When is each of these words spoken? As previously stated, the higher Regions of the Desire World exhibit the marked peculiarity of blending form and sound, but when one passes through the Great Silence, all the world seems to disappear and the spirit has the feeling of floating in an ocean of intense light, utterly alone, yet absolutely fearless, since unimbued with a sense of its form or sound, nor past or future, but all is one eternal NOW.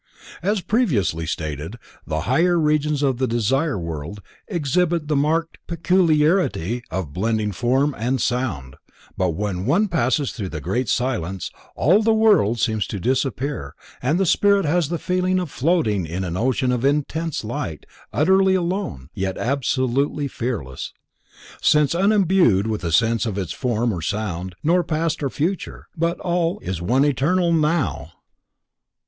As 0.41 0.61
previously 0.61 1.27
stated, 1.27 1.77
the 2.07 2.21
higher 2.21 2.59
Regions 2.59 3.03
of 3.03 3.17
the 3.19 3.27
Desire 3.27 3.77
World 3.77 4.19
exhibit 4.47 5.07
the 5.07 5.15
marked 5.15 5.59
peculiarity 5.67 6.81
of 6.89 7.13
blending 7.13 7.51
form 7.51 7.93
and 7.95 8.19
sound, 8.19 8.77
but 9.15 9.35
when 9.35 9.67
one 9.67 9.87
passes 9.87 10.31
through 10.31 10.49
the 10.49 10.59
Great 10.59 10.89
Silence, 10.89 11.51
all 11.75 12.01
the 12.01 12.15
world 12.15 12.59
seems 12.59 12.87
to 12.87 12.99
disappear 12.99 13.75
and 14.01 14.19
the 14.19 14.25
spirit 14.25 14.65
has 14.65 14.89
the 14.89 14.97
feeling 14.97 15.37
of 15.39 15.51
floating 15.51 16.07
in 16.07 16.23
an 16.23 16.35
ocean 16.35 16.71
of 16.71 16.83
intense 16.83 17.43
light, 17.43 17.85
utterly 18.11 18.55
alone, 18.55 19.09
yet 19.13 19.37
absolutely 19.37 20.27
fearless, 20.27 20.93
since 21.61 21.93
unimbued 21.93 22.65
with 22.65 22.83
a 22.83 22.91
sense 22.91 23.27
of 23.27 23.37
its 23.37 23.53
form 23.53 23.93
or 23.93 24.01
sound, 24.01 24.55
nor 24.63 24.83
past 24.83 25.21
or 25.21 25.29
future, 25.29 25.85
but 25.95 26.19
all 26.21 26.57
is 26.61 26.81
one 26.81 27.05
eternal 27.05 27.53
NOW. 27.53 28.13